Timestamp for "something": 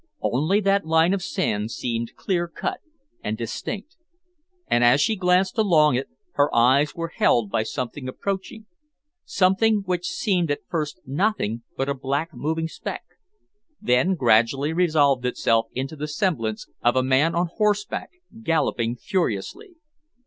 7.61-8.07, 9.25-9.83